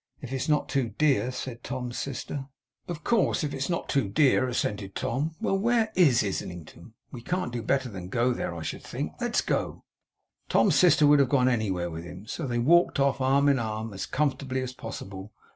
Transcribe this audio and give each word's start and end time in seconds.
'If 0.19 0.33
it's 0.33 0.49
not 0.49 0.67
too 0.67 0.89
dear,' 0.97 1.31
said 1.31 1.63
Tom's 1.63 1.95
sister. 1.99 2.47
'Of 2.87 3.03
course, 3.03 3.43
if 3.43 3.53
it's 3.53 3.69
not 3.69 3.87
too 3.87 4.09
dear,' 4.09 4.47
assented 4.47 4.95
Tom. 4.95 5.35
'Well, 5.39 5.59
where 5.59 5.91
IS 5.95 6.23
Islington? 6.23 6.95
We 7.11 7.21
can't 7.21 7.53
do 7.53 7.61
better 7.61 7.87
than 7.87 8.09
go 8.09 8.33
there, 8.33 8.55
I 8.55 8.63
should 8.63 8.81
think. 8.83 9.13
Let's 9.21 9.41
go.' 9.41 9.83
Tom's 10.49 10.73
sister 10.73 11.05
would 11.05 11.19
have 11.19 11.29
gone 11.29 11.47
anywhere 11.47 11.91
with 11.91 12.03
him; 12.03 12.25
so 12.25 12.47
they 12.47 12.57
walked 12.57 12.99
off, 12.99 13.21
arm 13.21 13.47
in 13.47 13.59
arm, 13.59 13.93
as 13.93 14.07
comfortably 14.07 14.63
as 14.63 14.73
possible. 14.73 15.33